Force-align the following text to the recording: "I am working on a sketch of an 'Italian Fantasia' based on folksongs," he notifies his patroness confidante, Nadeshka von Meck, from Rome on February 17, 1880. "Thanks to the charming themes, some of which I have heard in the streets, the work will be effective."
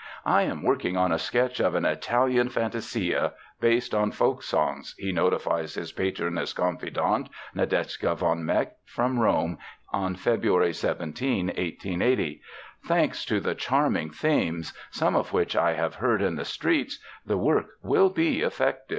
"I 0.25 0.41
am 0.45 0.63
working 0.63 0.97
on 0.97 1.11
a 1.11 1.19
sketch 1.19 1.59
of 1.59 1.75
an 1.75 1.85
'Italian 1.85 2.49
Fantasia' 2.49 3.33
based 3.59 3.93
on 3.93 4.11
folksongs," 4.11 4.95
he 4.97 5.11
notifies 5.11 5.75
his 5.75 5.91
patroness 5.91 6.53
confidante, 6.53 7.29
Nadeshka 7.55 8.15
von 8.17 8.43
Meck, 8.43 8.77
from 8.87 9.19
Rome 9.19 9.59
on 9.93 10.15
February 10.15 10.73
17, 10.73 11.49
1880. 11.49 12.41
"Thanks 12.83 13.23
to 13.25 13.39
the 13.39 13.53
charming 13.53 14.09
themes, 14.09 14.73
some 14.89 15.15
of 15.15 15.33
which 15.33 15.55
I 15.55 15.73
have 15.73 15.93
heard 15.93 16.23
in 16.23 16.35
the 16.35 16.45
streets, 16.45 16.97
the 17.23 17.37
work 17.37 17.67
will 17.83 18.09
be 18.09 18.41
effective." 18.41 18.89